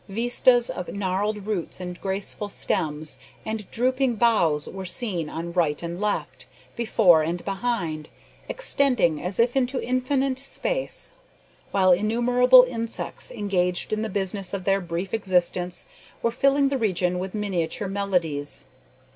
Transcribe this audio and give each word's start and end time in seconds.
Vistas 0.09 0.71
of 0.71 0.87
gnarled 0.91 1.45
roots 1.45 1.79
and 1.79 2.01
graceful 2.01 2.49
stems 2.49 3.19
and 3.45 3.69
drooping 3.69 4.15
boughs 4.15 4.67
were 4.67 4.83
seen 4.83 5.29
on 5.29 5.53
right 5.53 5.83
and 5.83 6.01
left, 6.01 6.47
before 6.75 7.21
and 7.21 7.45
behind, 7.45 8.09
extending 8.49 9.21
as 9.21 9.39
if 9.39 9.55
into 9.55 9.79
infinite 9.79 10.39
space, 10.39 11.13
while 11.69 11.91
innumerable 11.91 12.63
insects, 12.63 13.29
engaged 13.29 13.93
in 13.93 14.01
the 14.01 14.09
business 14.09 14.55
of 14.55 14.63
their 14.63 14.81
brief 14.81 15.13
existence, 15.13 15.85
were 16.23 16.31
filling 16.31 16.69
the 16.69 16.79
region 16.79 17.19
with 17.19 17.35
miniature 17.35 17.87
melodies. 17.87 18.65